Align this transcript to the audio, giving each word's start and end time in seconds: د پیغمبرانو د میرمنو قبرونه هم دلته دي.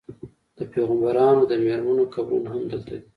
د 0.57 0.59
پیغمبرانو 0.73 1.41
د 1.47 1.53
میرمنو 1.63 2.03
قبرونه 2.13 2.49
هم 2.53 2.61
دلته 2.71 2.91
دي. 2.99 2.99